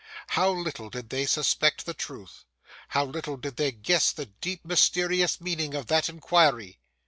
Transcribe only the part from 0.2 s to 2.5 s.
How little did they suspect the truth!